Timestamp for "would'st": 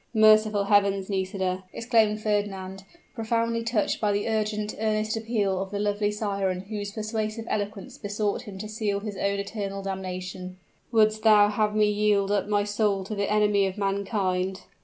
10.91-11.21